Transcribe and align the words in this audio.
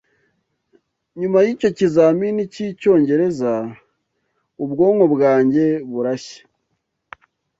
Nyuma 1.19 1.37
yicyo 1.45 1.69
kizamini 1.77 2.41
cyicyongereza, 2.53 3.51
ubwonko 4.63 5.05
bwanjye 5.13 5.65
burashye. 5.91 6.39